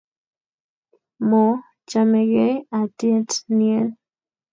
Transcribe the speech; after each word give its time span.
Mo 1.27 1.43
chamegei 1.89 2.55
etiet 2.79 3.29
nien 3.57 3.87